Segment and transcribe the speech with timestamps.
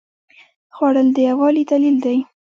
[0.75, 2.17] خوړل د یووالي دلیل دی